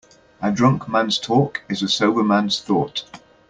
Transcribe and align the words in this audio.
A 0.41 0.51
drunk 0.51 0.89
man's 0.89 1.19
talk 1.19 1.61
is 1.69 1.83
a 1.83 1.87
sober 1.87 2.23
man's 2.23 2.59
thought. 2.59 3.03